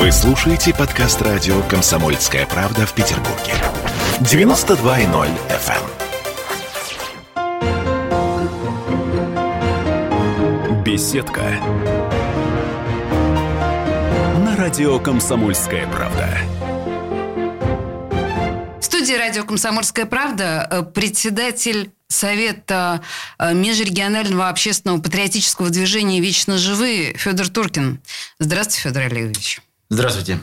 [0.00, 3.52] Вы слушаете подкаст радио «Комсомольская правда» в Петербурге.
[4.20, 5.82] 92.0 FM.
[10.66, 10.82] эм.
[10.82, 11.42] Беседка.
[14.42, 16.38] На радио «Комсомольская правда».
[18.80, 23.02] Студии радио «Комсомольская правда» э, председатель Совета
[23.38, 28.00] э, межрегионального общественного патриотического движения «Вечно живые» Федор Туркин.
[28.38, 29.60] Здравствуйте, Федор Олегович.
[29.90, 30.38] Здравствуйте.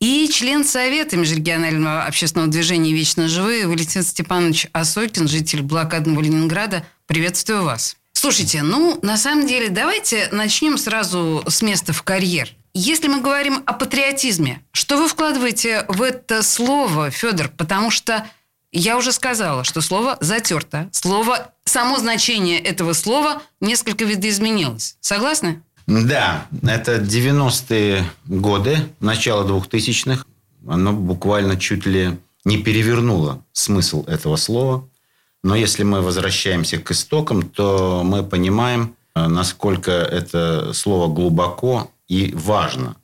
[0.00, 6.84] И член Совета межрегионального общественного движения «Вечно живые» Валентин Степанович Осокин, житель блокадного Ленинграда.
[7.06, 7.96] Приветствую вас.
[8.12, 12.50] Слушайте, ну, на самом деле, давайте начнем сразу с места в карьер.
[12.74, 17.48] Если мы говорим о патриотизме, что вы вкладываете в это слово, Федор?
[17.48, 18.28] Потому что
[18.72, 20.90] я уже сказала, что слово затерто.
[20.92, 24.98] Слово, само значение этого слова несколько видоизменилось.
[25.00, 25.62] Согласны?
[25.86, 30.24] Да, это 90-е годы, начало 2000-х.
[30.66, 34.88] Оно буквально чуть ли не перевернуло смысл этого слова.
[35.44, 42.32] Но если мы возвращаемся к истокам, то мы понимаем, э, насколько это слово глубоко и
[42.34, 42.96] важно.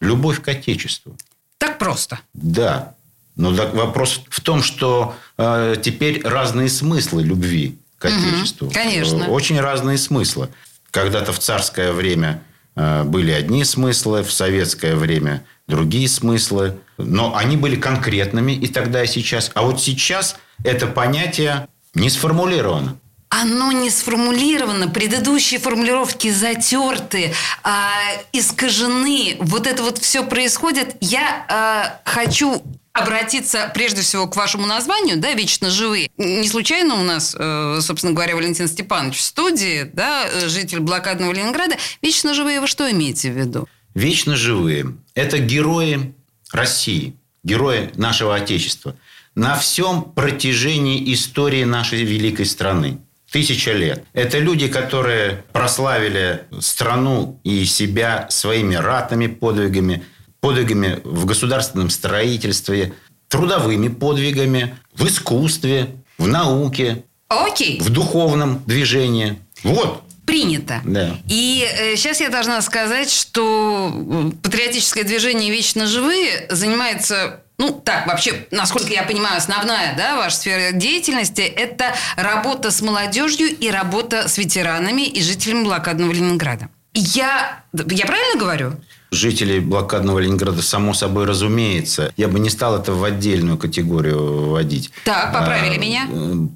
[0.00, 1.16] Любовь к Отечеству.
[1.58, 2.20] Так просто.
[2.34, 2.94] Да,
[3.34, 8.66] но так вопрос в том, что э, теперь разные смыслы любви к Отечеству.
[8.66, 9.24] Угу, конечно.
[9.24, 10.48] Э, очень разные смыслы.
[10.90, 12.42] Когда-то в царское время
[12.76, 16.78] э, были одни смыслы, в советское время другие смыслы.
[16.96, 19.50] Но они были конкретными и тогда, и сейчас.
[19.54, 22.98] А вот сейчас это понятие не сформулировано
[23.30, 27.90] оно не сформулировано, предыдущие формулировки затерты, а,
[28.32, 29.36] искажены.
[29.40, 30.96] Вот это вот все происходит.
[31.00, 32.62] Я а, хочу
[32.98, 36.10] обратиться прежде всего к вашему названию, да, «Вечно живые».
[36.16, 41.76] Не случайно у нас, э, собственно говоря, Валентин Степанович в студии, да, житель блокадного Ленинграда.
[42.02, 43.68] «Вечно живые» вы что имеете в виду?
[43.94, 46.14] «Вечно живые»– это герои
[46.52, 48.96] России, герои нашего Отечества
[49.34, 52.98] на всем протяжении истории нашей великой страны.
[53.30, 54.04] Тысяча лет.
[54.14, 60.04] Это люди, которые прославили страну и себя своими ратными подвигами–
[60.40, 62.94] подвигами в государственном строительстве,
[63.28, 67.80] трудовыми подвигами, в искусстве, в науке, Окей.
[67.80, 69.38] в духовном движении.
[69.62, 70.02] Вот.
[70.24, 70.80] Принято.
[70.84, 71.16] Да.
[71.26, 78.06] И э, сейчас я должна сказать, что э, патриотическое движение «Вечно живые» занимается ну, так,
[78.06, 84.28] вообще, насколько я понимаю, основная, да, ваша сфера деятельности– это работа с молодежью и работа
[84.28, 86.68] с ветеранами и жителями блокадного Ленинграда.
[86.98, 88.72] Я, я правильно говорю?
[89.10, 92.12] жителей блокадного Ленинграда, само собой разумеется.
[92.16, 94.90] Я бы не стал это в отдельную категорию вводить.
[95.04, 96.08] Так, поправили а, меня.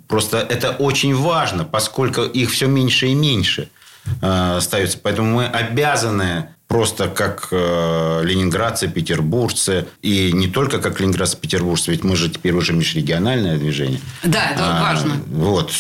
[0.06, 3.70] Просто это очень важно, поскольку их все меньше и меньше
[4.20, 4.98] а, остается.
[5.02, 12.02] Поэтому мы обязаны просто как э, ленинградцы, петербуржцы, и не только как ленинградцы, петербуржцы, ведь
[12.02, 14.00] мы же теперь уже межрегиональное движение.
[14.22, 15.22] Да, это а, важно.
[15.26, 15.70] Вот.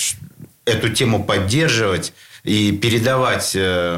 [0.66, 2.12] Эту тему поддерживать
[2.44, 3.96] и передавать э,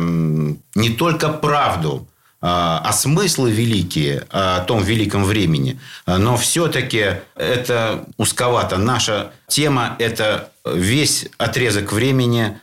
[0.75, 2.07] не только правду,
[2.41, 5.81] а, а смыслы великие о том великом времени.
[6.07, 8.77] Но все-таки это узковато.
[8.77, 12.59] Наша тема– это весь отрезок времени,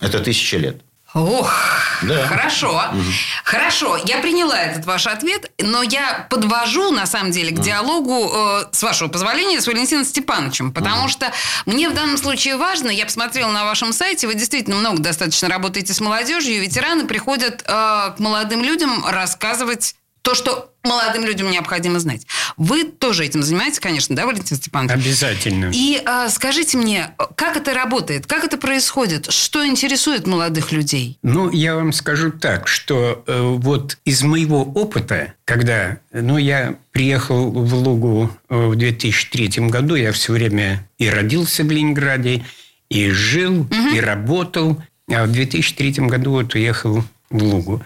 [0.00, 0.80] это тысяча лет.
[1.12, 1.52] Ох,
[2.02, 2.26] да.
[2.26, 2.82] хорошо.
[2.92, 3.02] Угу.
[3.44, 7.62] Хорошо, я приняла этот ваш ответ, но я подвожу, на самом деле, к угу.
[7.62, 11.08] диалогу, э, с вашего позволения, с Валентином Степановичем, потому угу.
[11.08, 11.32] что
[11.66, 15.94] мне в данном случае важно, я посмотрела на вашем сайте, вы действительно много достаточно работаете
[15.94, 22.26] с молодежью, ветераны приходят э, к молодым людям рассказывать то, что молодым людям необходимо знать.
[22.56, 24.92] Вы тоже этим занимаетесь, конечно, да, Валентин Степанович?
[24.92, 25.70] Обязательно.
[25.72, 31.18] И а, скажите мне, как это работает, как это происходит, что интересует молодых людей?
[31.22, 37.50] Ну, я вам скажу так, что э, вот из моего опыта, когда, ну, я приехал
[37.50, 42.44] в Лугу э, в 2003 году, я все время и родился в Ленинграде,
[42.88, 43.88] и жил, угу.
[43.94, 47.82] и работал, а в 2003 году вот уехал в Лугу.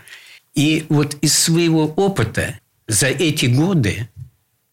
[0.54, 4.08] И вот из своего опыта за эти годы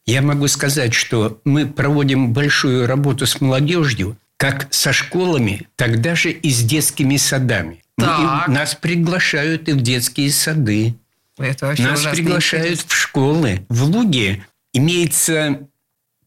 [0.06, 6.32] я могу сказать, что мы проводим большую работу с молодежью, как со школами, так даже
[6.32, 7.84] и с детскими садами.
[7.98, 8.48] Так.
[8.48, 10.96] Мы, нас приглашают и в детские сады.
[11.38, 12.90] Это вообще нас приглашают интересно.
[12.90, 13.66] в школы.
[13.70, 15.68] В Луге имеется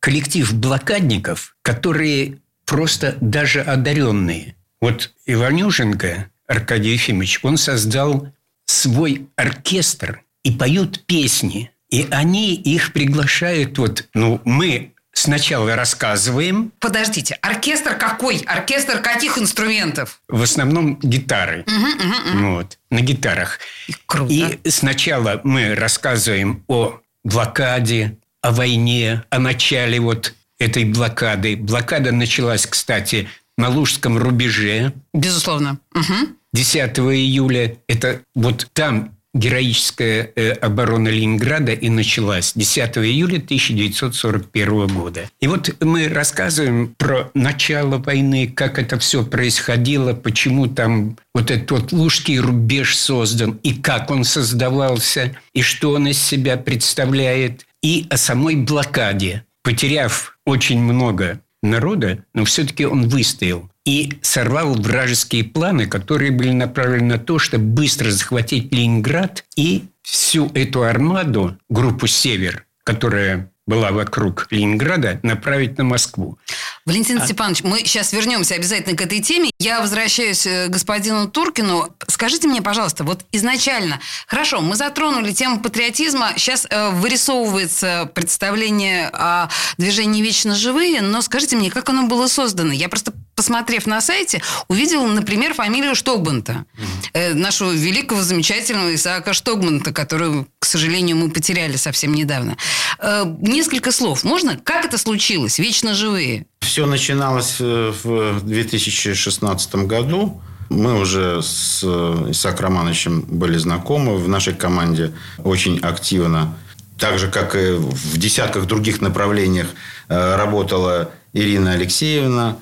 [0.01, 4.55] коллектив блокадников, которые просто даже одаренные.
[4.81, 8.33] Вот Иванюшенко Аркадий Ефимович, он создал
[8.67, 11.71] свой оркестр и поют песни.
[11.91, 16.73] И они их приглашают, вот, ну, мы сначала рассказываем.
[16.81, 18.39] Подождите, оркестр какой?
[18.39, 20.21] Оркестр каких инструментов?
[20.29, 21.65] В основном гитары.
[21.67, 22.55] Угу, угу, угу.
[22.55, 23.59] Вот, на гитарах.
[24.07, 24.33] Круто.
[24.33, 31.57] И сначала мы рассказываем о блокаде, о войне, о начале вот этой блокады.
[31.57, 34.93] Блокада началась, кстати, на Лужском рубеже.
[35.13, 35.79] Безусловно.
[35.95, 36.29] Угу.
[36.53, 37.77] 10 июля.
[37.89, 45.29] Это вот там героическая э, оборона Ленинграда и началась 10 июля 1941 года.
[45.41, 51.71] И вот мы рассказываем про начало войны, как это все происходило, почему там вот этот
[51.73, 58.07] вот Лужский рубеж создан, и как он создавался, и что он из себя представляет, и
[58.11, 59.45] о самой блокаде.
[59.63, 67.15] Потеряв очень много народа, но все-таки он выстоял и сорвал вражеские планы, которые были направлены
[67.15, 74.47] на то, чтобы быстро захватить Ленинград и всю эту армаду, группу «Север», которая была вокруг
[74.51, 76.39] Ленинграда, направить на Москву.
[76.85, 77.25] Валентин а...
[77.25, 79.51] Степанович, мы сейчас вернемся обязательно к этой теме.
[79.59, 81.89] Я возвращаюсь э, к господину Туркину.
[82.07, 89.49] Скажите мне, пожалуйста, вот изначально, хорошо, мы затронули тему патриотизма, сейчас э, вырисовывается представление о
[89.79, 92.73] движении «Вечно живые», но скажите мне, как оно было создано?
[92.73, 96.65] Я просто посмотрев на сайте, увидела, например, фамилию Штогбанта,
[97.13, 102.57] э, нашего великого, замечательного Исаака Штогбанта, которую, к сожалению, мы потеряли совсем недавно.
[102.99, 104.25] Э, несколько слов.
[104.25, 104.57] Можно?
[104.57, 105.59] Как это случилось?
[105.59, 106.47] Вечно живые.
[106.61, 110.41] Все начиналось э, в 2016 году.
[110.71, 115.13] Мы уже с Исааком Романовичем были знакомы в нашей команде
[115.45, 116.57] очень активно.
[116.99, 119.67] Так же, как и в десятках других направлениях
[120.09, 122.57] работала Ирина Алексеевна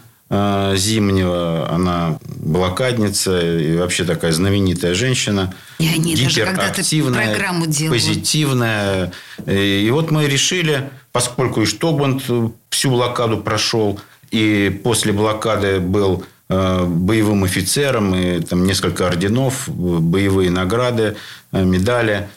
[0.76, 1.69] Зимнего.
[1.70, 5.55] Она блокадница и вообще такая знаменитая женщина.
[5.79, 7.99] И они гиперактивная, программу делали.
[7.99, 9.12] позитивная.
[9.46, 12.23] И вот мы решили поскольку и Штогбанд
[12.70, 14.00] всю блокаду прошел,
[14.31, 21.17] и после блокады был э, боевым офицером, и там несколько орденов, боевые награды,
[21.52, 22.29] э, медали.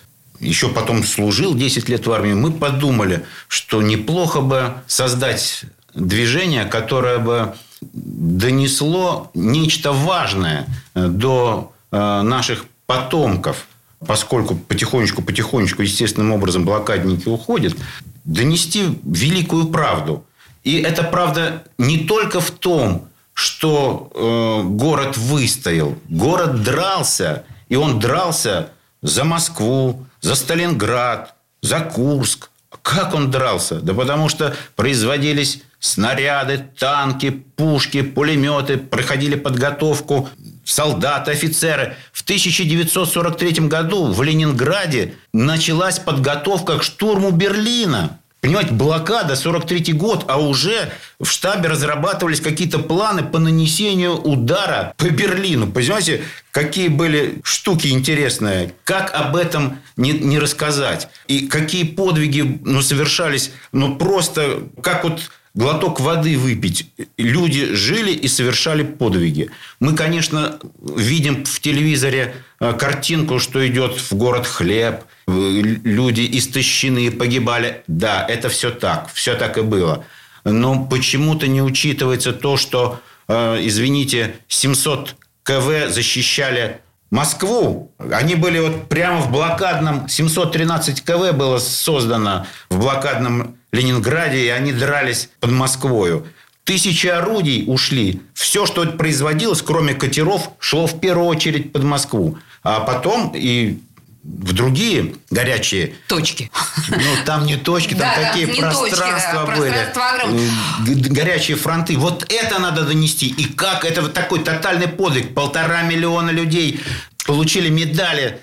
[0.42, 2.34] Еще потом служил 10 лет в армии.
[2.34, 5.64] Мы подумали, что неплохо бы создать
[5.94, 7.56] движение, которое бы
[7.94, 13.68] донесло нечто важное до э, наших потомков,
[14.06, 17.76] поскольку потихонечку-потихонечку естественным образом блокадники уходят,
[18.24, 20.26] донести великую правду.
[20.64, 25.96] И эта правда не только в том, что э, город выстоял.
[26.10, 28.70] Город дрался, и он дрался
[29.02, 32.50] за Москву, за Сталинград, за Курск.
[32.82, 33.82] Как он дрался?
[33.82, 40.30] Да потому что производились снаряды, танки, пушки, пулеметы, проходили подготовку
[40.64, 41.96] солдаты, офицеры.
[42.12, 48.20] В 1943 году в Ленинграде началась подготовка к штурму Берлина.
[48.42, 55.10] Понимаете, блокада, 43 год, а уже в штабе разрабатывались какие-то планы по нанесению удара по
[55.10, 55.72] Берлину.
[55.72, 58.76] Понимаете, какие были штуки интересные.
[58.84, 61.10] Как об этом не, не рассказать?
[61.28, 65.22] И какие подвиги ну, совершались, ну, просто как вот
[65.56, 66.92] глоток воды выпить.
[67.18, 69.50] Люди жили и совершали подвиги.
[69.80, 77.84] Мы, конечно, видим в телевизоре э, картинку, что идет в город хлеб, люди истощены, погибали.
[77.88, 80.06] Да, это все так, все так и было.
[80.44, 86.82] Но почему-то не учитывается то, что, э, извините, 700 КВ защищали
[87.12, 87.92] Москву.
[88.12, 90.10] Они были вот прямо в блокадном...
[90.10, 96.26] 713 КВ было создано в блокадном Ленинграде, и они дрались под Москвою.
[96.64, 98.22] Тысячи орудий ушли.
[98.34, 102.40] Все, что производилось, кроме катеров, шло в первую очередь под Москву.
[102.64, 103.80] А потом и
[104.24, 106.50] в другие горячие точки.
[106.90, 111.10] Ну, там не точки, там да, такие пространства точки, да, были.
[111.10, 111.96] Горячие фронты.
[111.98, 113.28] Вот это надо донести.
[113.28, 115.36] И как это вот такой тотальный подвиг.
[115.36, 116.80] Полтора миллиона людей
[117.26, 118.40] получили медали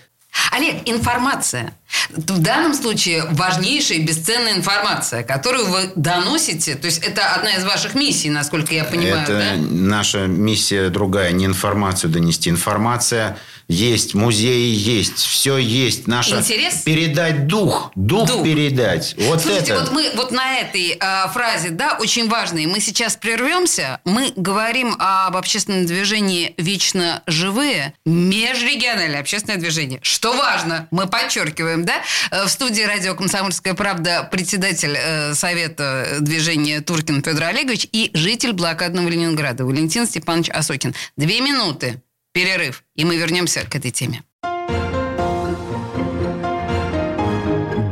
[0.52, 1.72] Олег, информация.
[2.11, 6.75] В данном случае важнейшая и бесценная информация, которую вы доносите.
[6.75, 9.22] То есть это одна из ваших миссий, насколько я понимаю.
[9.22, 9.56] Это да?
[9.56, 11.32] наша миссия другая.
[11.32, 12.50] Не информацию донести.
[12.50, 13.38] Информация
[13.73, 16.07] есть, музеи есть, все есть.
[16.07, 16.83] Наша Интерес?
[16.83, 18.45] передать дух, дух, дух.
[18.45, 19.14] передать.
[19.19, 19.81] Вот Слушайте, это.
[19.83, 22.67] вот мы вот на этой э, фразе, да, очень важной.
[22.67, 24.00] Мы сейчас прервемся.
[24.05, 30.00] Мы говорим об общественном движении "Вечно живые", межрегиональное общественное движение.
[30.02, 32.02] Что важно, мы подчеркиваем, да?
[32.31, 38.52] Э, в студии радио "Комсомольская правда" председатель э, совета движения Туркин Федор Олегович и житель
[38.52, 40.95] блокадного Ленинграда Валентин Степанович Осокин.
[41.17, 44.22] Две минуты перерыв, и мы вернемся к этой теме.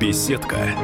[0.01, 0.75] Беседка.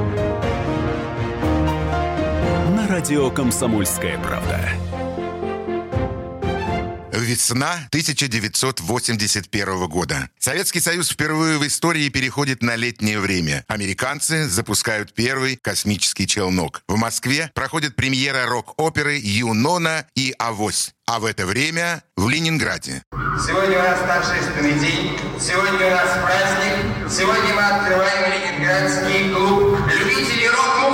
[2.77, 4.86] На радио «Комсомольская правда».
[7.17, 10.29] Весна 1981 года.
[10.39, 13.65] Советский Союз впервые в истории переходит на летнее время.
[13.69, 16.83] Американцы запускают первый космический челнок.
[16.87, 20.93] В Москве проходит премьера рок-оперы «Юнона» и «Авось».
[21.07, 23.03] А в это время в Ленинграде.
[23.13, 30.49] Сегодня у нас торжественный день, сегодня у нас праздник, сегодня мы открываем Ленинградский клуб любителей
[30.49, 30.86] рок-музыки.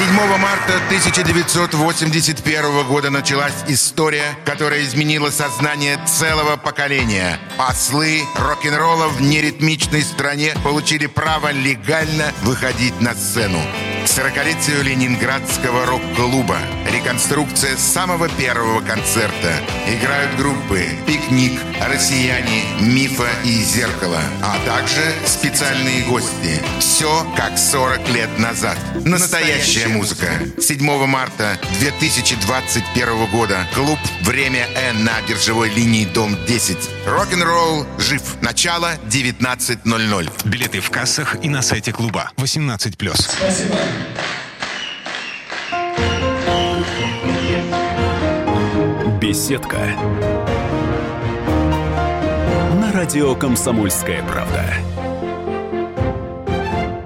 [0.00, 7.38] 7 марта 1981 года началась история, которая изменила сознание целого поколения.
[7.58, 13.60] Послы рок-н-ролла в неритмичной стране получили право легально выходить на сцену.
[14.00, 16.56] К 40-летию Ленинградского рок-клуба.
[16.90, 19.54] Реконструкция самого первого концерта.
[19.86, 24.20] Играют группы «Пикник», «Россияне», «Мифа» и «Зеркало».
[24.42, 26.62] А также специальные гости.
[26.80, 28.78] Все как 40 лет назад.
[29.04, 30.28] Настоящая музыка.
[30.58, 33.66] 7 марта 2021 года.
[33.74, 36.78] Клуб «Время Н» на биржевой линии Дом 10.
[37.06, 38.22] Рок-н-ролл жив.
[38.40, 40.48] Начало 19.00.
[40.48, 42.30] Билеты в кассах и на сайте клуба.
[42.36, 43.14] 18+.
[43.14, 43.76] Спасибо.
[49.20, 49.78] Беседка.
[52.80, 54.64] На радио «Комсомольская правда».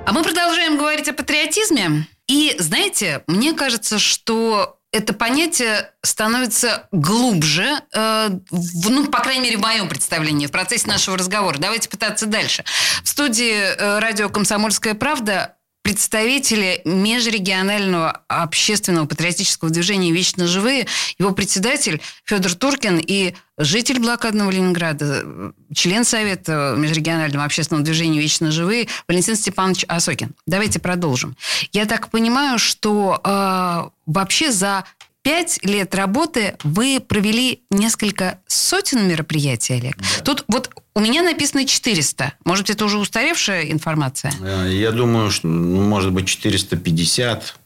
[0.07, 2.07] А мы продолжаем говорить о патриотизме.
[2.29, 9.57] И, знаете, мне кажется, что это понятие становится глубже, э, в- ну, по крайней мере,
[9.57, 11.59] в моем представлении, в процессе нашего разговора.
[11.59, 12.65] Давайте пытаться дальше.
[13.03, 15.54] В студии э, радио «Комсомольская правда»
[15.95, 20.89] представители межрегионального общественного патриотического движения «Вечно живые»,
[21.21, 28.89] его председатель Федор Туркин и житель блокадного Ленинграда, член Совета межрегионального общественного движения «Вечно живые»
[29.07, 30.35] Валентин Степанович Осокин.
[30.47, 31.37] Давайте продолжим.
[31.71, 34.85] Я так понимаю, что э, вообще за
[35.25, 39.97] пять лет работы вы провели несколько сотен мероприятий, Олег.
[40.23, 42.35] Тут вот у меня написано 400.
[42.45, 44.33] Может, это уже устаревшая информация?
[44.41, 47.57] Э, Я думаю, что, ну, может быть, 450.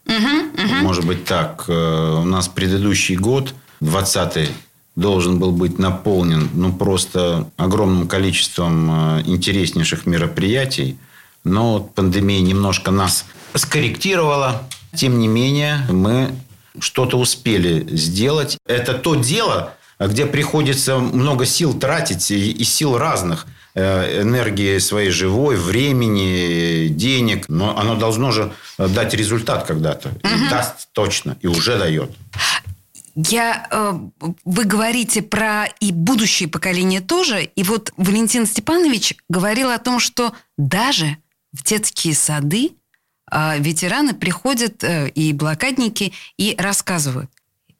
[0.82, 1.64] Может быть, так.
[1.68, 4.50] Э, У нас предыдущий год, 20
[4.96, 10.96] должен был быть наполнен ну, просто огромным количеством э, интереснейших мероприятий.
[11.44, 13.24] Но пандемия немножко нас
[13.54, 14.62] скорректировала.
[14.94, 16.30] Тем не менее, мы
[16.80, 18.58] что-то успели сделать.
[18.66, 25.11] Это то дело, где приходится много сил тратить и, и сил разных э, энергии своей
[25.11, 27.49] живой, времени, денег.
[27.49, 30.11] Но оно должно же дать результат когда-то.
[30.23, 31.37] И даст точно.
[31.40, 32.11] И уже дает.
[33.20, 33.99] Я, э,
[34.44, 37.42] вы говорите про и будущее поколение тоже.
[37.42, 41.16] И вот Валентин Степанович говорил о том, что даже
[41.52, 42.70] в детские сады э,
[43.58, 47.30] ветераны приходят э, и блокадники и рассказывают.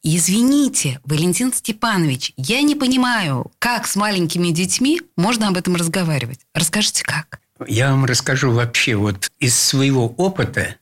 [0.01, 6.39] Извините, Валентин Степанович, я не понимаю, как с маленькими детьми можно об этом разговаривать.
[6.53, 7.41] Расскажите, как?
[7.67, 10.77] Я вам расскажу вообще вот из своего опыта.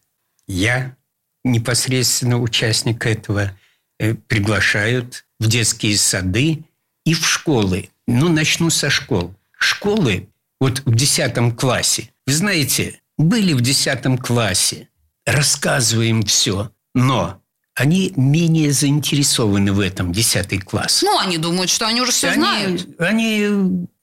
[0.47, 0.95] Я
[1.43, 3.57] непосредственно участник этого
[3.99, 6.63] э, приглашают в детские сады
[7.03, 7.89] и в школы.
[8.05, 9.33] Ну, начну со школ.
[9.57, 12.11] Школы вот в 10 классе.
[12.27, 14.89] Вы знаете, были в 10 классе,
[15.25, 17.41] рассказываем все, но
[17.75, 21.01] они менее заинтересованы в этом 10 класс.
[21.03, 22.87] Ну, они думают, что они уже все Они- знают.
[22.99, 23.47] Они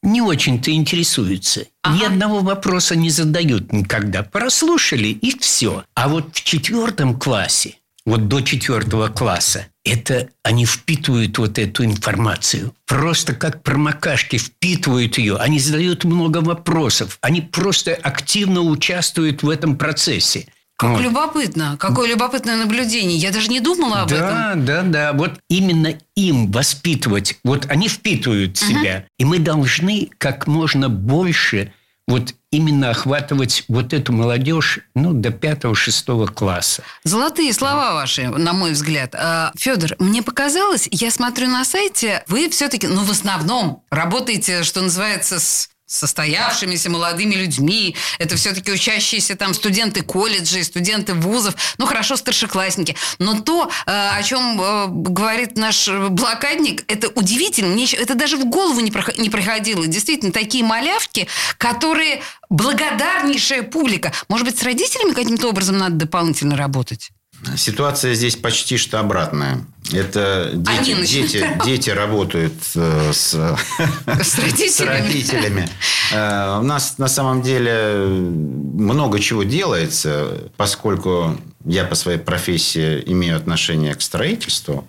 [0.03, 1.61] не очень-то интересуются.
[1.61, 2.07] Ни Ага.
[2.07, 4.23] одного вопроса не задают никогда.
[4.23, 5.85] Прослушали и все.
[5.95, 12.75] А вот в четвертом классе, вот до четвертого класса, это они впитывают вот эту информацию.
[12.87, 15.37] Просто как промокашки впитывают ее.
[15.37, 17.19] Они задают много вопросов.
[17.21, 20.49] Они просто активно участвуют в этом процессе.
[20.77, 21.03] Как Вот.
[21.03, 21.77] любопытно.
[21.79, 23.17] Какое любопытное наблюдение.
[23.17, 24.29] Я даже не думала об этом.
[24.29, 25.13] Да, да, да.
[25.13, 27.39] Вот именно им воспитывать.
[27.45, 29.07] Вот они впитывают себя.
[29.19, 31.73] И мы должны как можно больше
[32.07, 36.83] вот именно охватывать вот эту молодежь ну, до пятого-шестого класса.
[37.03, 39.15] Золотые слова ваши, на мой взгляд.
[39.15, 44.83] А, Федор, мне показалось, я смотрю на сайте, вы все-таки, ну, в основном работаете, что
[44.83, 47.97] называется, с состоявшимися молодыми людьми.
[48.19, 52.97] Это все-таки учащиеся там студенты колледжей, студенты вузов, ну, хорошо, старшеклассники.
[53.19, 57.69] Но то, э, о чем э, говорит наш блокадник, это удивительно.
[57.69, 59.87] Мне это даже в голову не не приходило.
[59.87, 61.27] Действительно, такие малявки,
[61.59, 64.13] которые благодарнейшая публика.
[64.29, 67.11] Может быть, с родителями каким-то образом надо дополнительно работать?
[67.57, 69.65] Ситуация здесь почти что обратная.
[69.93, 74.69] Это дети, Они дети, дети работают э, с, С родителями.
[74.71, 75.69] с родителями.
[76.13, 83.37] Э, У нас на самом деле много чего делается, поскольку я по своей профессии имею
[83.37, 84.89] отношение к строительству.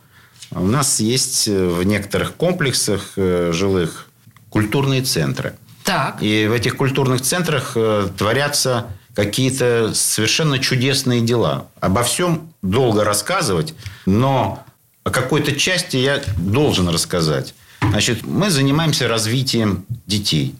[0.51, 4.07] У нас есть в некоторых комплексах э, жилых
[4.50, 5.55] культурные центры.
[5.83, 6.17] Так.
[6.21, 7.77] И в этих культурных центрах
[8.17, 11.67] творятся какие-то совершенно чудесные дела.
[11.79, 13.74] Обо всем долго рассказывать,
[14.05, 14.63] но
[15.03, 17.53] о какой-то части я должен рассказать.
[17.81, 20.55] Значит, мы занимаемся развитием детей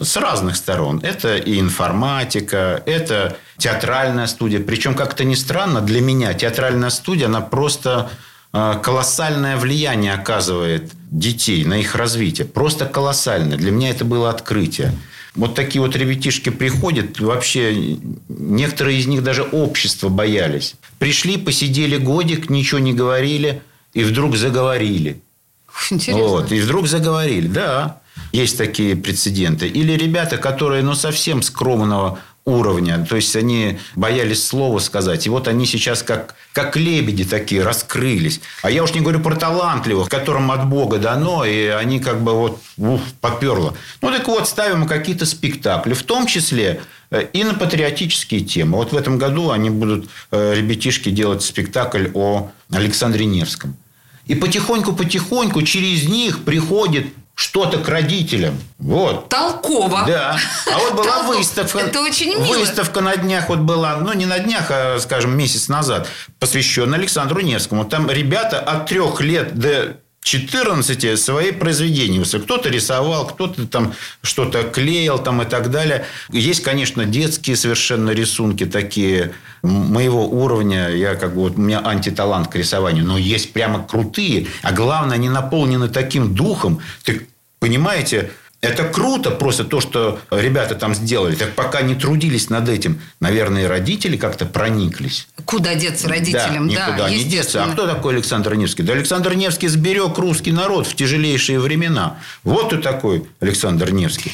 [0.00, 1.00] с разных сторон.
[1.02, 4.60] Это и информатика, это театральная студия.
[4.60, 8.10] Причем, как-то ни странно, для меня театральная студия, она просто
[8.52, 12.46] э, колоссальное влияние оказывает детей на их развитие.
[12.46, 13.58] Просто колоссальное.
[13.58, 14.92] Для меня это было открытие.
[15.34, 17.96] Вот такие вот ребятишки приходят, вообще
[18.28, 20.74] некоторые из них даже общество боялись.
[20.98, 23.62] Пришли, посидели годик, ничего не говорили,
[23.94, 25.22] и вдруг заговорили.
[25.90, 26.22] Интересно.
[26.22, 27.46] Вот, и вдруг заговорили.
[27.46, 29.68] Да, есть такие прецеденты.
[29.68, 33.06] Или ребята, которые ну, совсем скромного уровня.
[33.08, 35.26] То есть, они боялись слова сказать.
[35.26, 38.40] И вот они сейчас как, как лебеди такие раскрылись.
[38.62, 42.32] А я уж не говорю про талантливых, которым от Бога дано, и они как бы
[42.32, 43.74] вот уф, поперло.
[44.00, 45.94] Ну, так вот, ставим какие-то спектакли.
[45.94, 46.80] В том числе
[47.10, 48.78] э, и на патриотические темы.
[48.78, 53.76] Вот в этом году они будут, э, ребятишки, делать спектакль о Александре Невском.
[54.26, 58.58] И потихоньку-потихоньку через них приходит что-то к родителям.
[58.78, 59.28] Вот.
[59.28, 60.04] Толково.
[60.06, 60.38] Да.
[60.72, 61.36] А вот была Толково.
[61.38, 61.78] выставка.
[61.78, 62.58] Это очень мило.
[62.58, 67.40] Выставка на днях вот была, ну, не на днях, а, скажем, месяц назад, посвященная Александру
[67.40, 67.84] Невскому.
[67.84, 72.24] Там ребята от трех лет до 14 свои произведения.
[72.24, 76.06] Кто-то рисовал, кто-то там что-то клеил там и так далее.
[76.30, 80.90] Есть, конечно, детские совершенно рисунки такие моего уровня.
[80.90, 85.16] Я как бы вот у меня антиталант к рисованию, но есть прямо крутые, а главное,
[85.16, 86.80] они наполнены таким духом.
[87.02, 87.26] Ты
[87.58, 88.30] понимаете,
[88.62, 91.34] это круто просто то, что ребята там сделали.
[91.34, 95.26] Так пока не трудились над этим, наверное, и родители как-то прониклись.
[95.44, 96.68] Куда деться родителям?
[96.68, 97.64] Да, Да, никуда не деться.
[97.64, 98.84] А кто такой Александр Невский?
[98.84, 102.18] Да Александр Невский сберег русский народ в тяжелейшие времена.
[102.44, 104.30] Вот кто такой Александр Невский.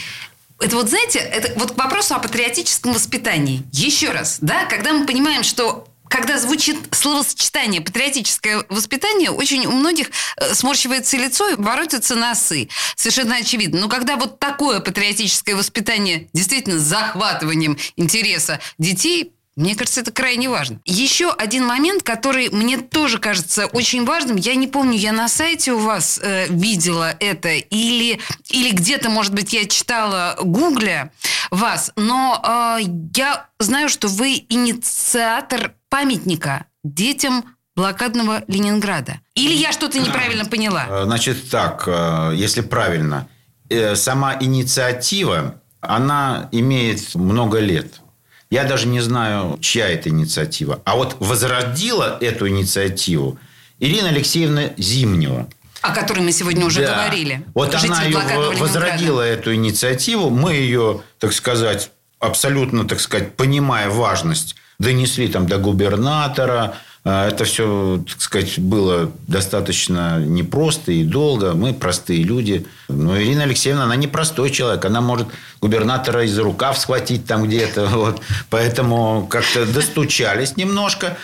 [0.60, 3.62] Это вот, знаете, это вот к вопросу о патриотическом воспитании.
[3.72, 10.10] Еще раз, да, когда мы понимаем, что когда звучит словосочетание «патриотическое воспитание», очень у многих
[10.36, 12.68] э, сморщивается лицо и воротятся носы.
[12.96, 13.80] Совершенно очевидно.
[13.80, 20.48] Но когда вот такое патриотическое воспитание действительно с захватыванием интереса детей мне кажется, это крайне
[20.48, 20.80] важно.
[20.84, 24.36] Еще один момент, который мне тоже кажется очень важным.
[24.36, 29.34] Я не помню, я на сайте у вас э, видела это или, или где-то, может
[29.34, 31.10] быть, я читала, гугля
[31.50, 32.40] вас, но
[32.80, 32.84] э,
[33.16, 37.44] я знаю, что вы инициатор памятника детям
[37.74, 39.20] блокадного Ленинграда.
[39.34, 40.86] Или я что-то неправильно поняла?
[40.88, 43.28] Э, Значит так, э, если правильно,
[43.70, 48.00] э, сама инициатива, она имеет много лет.
[48.50, 50.80] Я даже не знаю, чья это инициатива.
[50.84, 53.38] А вот возродила эту инициативу
[53.78, 55.48] Ирина Алексеевна Зимнева.
[55.82, 56.94] О которой мы сегодня уже Да.
[56.94, 57.44] говорили.
[57.54, 58.18] Вот Житель она ее
[58.58, 60.30] возродила, эту инициативу.
[60.30, 66.76] Мы ее, так сказать, абсолютно, так сказать, понимая важность, донесли там до губернатора.
[67.04, 71.54] А, Это все, так сказать, было достаточно непросто и долго.
[71.54, 72.66] Мы простые люди.
[72.88, 74.84] Но Ирина Алексеевна, она не простой человек.
[74.84, 75.28] Она может
[75.60, 77.86] губернатора из рукав схватить там где-то.
[77.98, 78.20] Вот.
[78.50, 81.16] Поэтому как-то достучались немножко.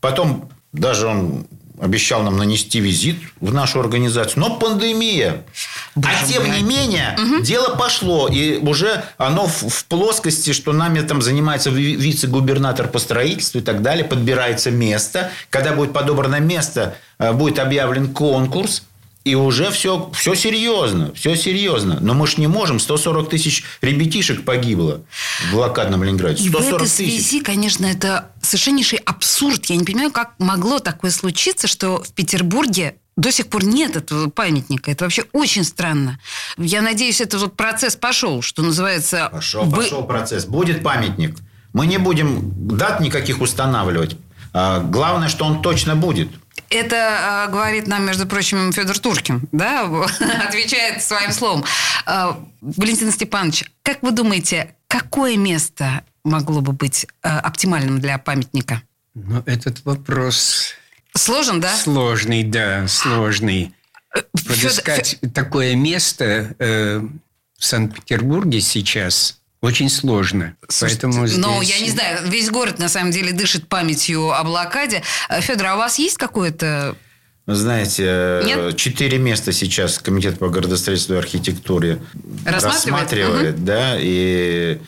[0.00, 1.46] Потом даже он
[1.80, 4.40] обещал нам нанести визит в нашу организацию.
[4.40, 5.42] Но пандемия.
[5.96, 8.28] а тем не менее, дело пошло.
[8.28, 13.62] И уже оно в, в плоскости, что нами там занимается ви- вице-губернатор по строительству и
[13.62, 14.04] так далее.
[14.04, 15.30] Подбирается место.
[15.48, 18.82] Когда будет подобрано место, э, будет объявлен конкурс.
[19.24, 21.98] И уже все, все серьезно, все серьезно.
[22.00, 22.80] Но мы ж не можем.
[22.80, 25.02] 140 тысяч ребятишек погибло
[25.50, 26.42] в блокадном Ленинграде.
[26.42, 26.96] И в 140 этой тысяч.
[27.26, 29.66] связи, конечно, это совершеннейший абсурд.
[29.66, 34.30] Я не понимаю, как могло такое случиться, что в Петербурге до сих пор нет этого
[34.30, 34.90] памятника.
[34.90, 36.18] Это вообще очень странно.
[36.56, 39.28] Я надеюсь, этот вот процесс пошел, что называется...
[39.30, 40.46] Пошел, вы- пошел процесс.
[40.46, 41.36] Будет памятник.
[41.74, 44.16] Мы не будем дат никаких устанавливать.
[44.54, 46.28] А, Главное, что он точно будет.
[46.70, 49.84] Это э, говорит нам, между прочим, Федор Туркин, да,
[50.48, 51.64] отвечает своим словом.
[52.06, 58.82] Э, Валентин Степанович, как вы думаете, какое место могло бы быть э, оптимальным для памятника?
[59.14, 60.74] Но этот вопрос
[61.16, 61.76] Сложен, да?
[61.76, 63.74] сложный, да, сложный.
[64.32, 67.00] Подыскать такое место э,
[67.58, 70.54] в Санкт-Петербурге сейчас очень сложно.
[70.68, 71.38] Слушайте, Поэтому здесь...
[71.38, 75.02] Но я не знаю, весь город на самом деле дышит памятью о блокаде.
[75.28, 76.96] Э, Федор, а у вас есть какое-то...
[77.46, 78.76] Вы знаете, Нет?
[78.76, 82.00] четыре места сейчас Комитет по градостроительству и архитектуре
[82.44, 82.54] Рассматривает?
[82.54, 84.78] рассматривает, да, и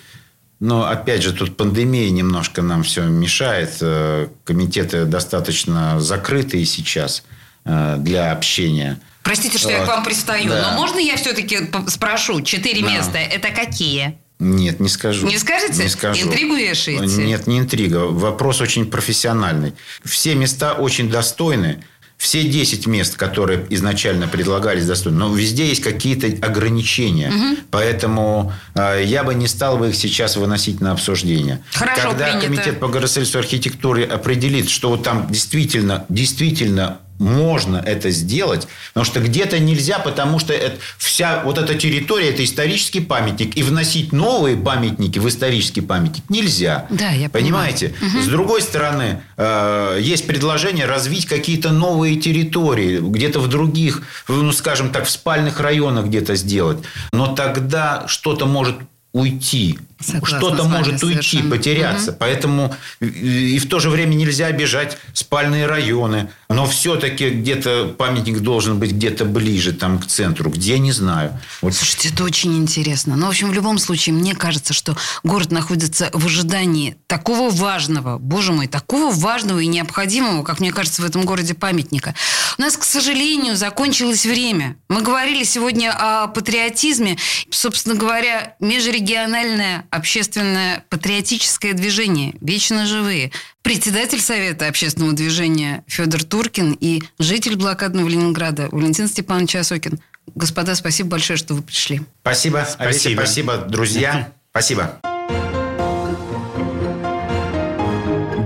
[0.60, 3.78] но опять же, тут пандемия немножко нам все мешает.
[3.80, 7.24] Э, Комитеты достаточно закрытые сейчас
[7.64, 9.00] э, для общения.
[9.24, 9.86] Простите, что я Вот.
[9.86, 10.70] к вам пристаю, Да.
[10.70, 12.42] но можно я все-таки спрошу?
[12.42, 12.90] Четыре Да.
[12.92, 13.18] места.
[13.18, 14.18] Это какие?
[14.42, 15.26] Нет, не скажу.
[15.26, 15.84] Не скажете?
[15.84, 16.26] Не скажу.
[16.26, 17.24] Интригу вешаете?
[17.24, 18.06] Нет, не интрига.
[18.06, 19.74] Вопрос очень профессиональный.
[20.04, 21.84] Все места очень достойны.
[22.16, 25.18] Все 10 мест, которые изначально предлагались, достойны.
[25.18, 27.32] Но везде есть какие-то ограничения.
[27.72, 31.64] Поэтому э, я бы не стал бы их сейчас выносить на обсуждение.
[31.72, 32.46] Хорошо, Когда принято.
[32.46, 39.04] Комитет по градостроительству и архитектуре определит, что вот там действительно, действительно можно это сделать, потому
[39.04, 44.12] что где-то нельзя, потому что это, вся вот эта территория это исторический памятник, и вносить
[44.12, 46.86] новые памятники в исторический памятник нельзя.
[46.90, 47.94] Да, я Понимаете?
[48.22, 54.90] С другой стороны, э, есть предложение развить какие-то новые территории, где-то в других, ну, скажем
[54.90, 56.78] так, в спальных районах где-то сделать.
[57.12, 58.76] Но тогда что-то может
[59.12, 59.78] уйти.
[60.02, 61.50] Что-то может уйти, совершенно.
[61.50, 62.12] потеряться.
[62.12, 66.28] Поэтому и- в то же время нельзя обижать спальные районы.
[66.48, 70.50] Но все-таки где-то памятник должен быть где-то ближе там, к центру.
[70.50, 71.38] Где, не знаю.
[71.62, 73.16] Вот Слушайте, это очень интересно.
[73.16, 78.18] Но, в общем, в любом случае, мне кажется, что город находится в ожидании такого важного,
[78.18, 82.14] боже мой, такого важного и необходимого, как мне кажется, в этом городе памятника.
[82.58, 84.76] У нас, к сожалению, закончилось время.
[84.88, 87.16] Мы говорили сегодня о патриотизме.
[87.50, 93.30] Собственно говоря, межрегиональное общественное патриотическое движение «Вечно живые».
[93.60, 100.00] Председатель Совета общественного движения Федор Туркин и житель блокадного Ленинграда Валентин Степанович Осокин.
[100.34, 102.00] Господа, спасибо большое, что вы пришли.
[102.22, 103.20] Спасибо, Олеся, Спасибо.
[103.20, 104.32] спасибо, друзья.
[104.50, 104.98] Спасибо.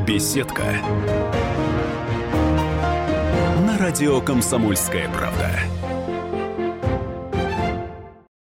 [0.07, 0.81] Беседка.
[3.67, 5.61] На радио «Комсомольская правда».